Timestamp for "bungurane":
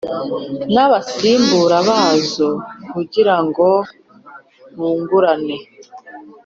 4.75-5.57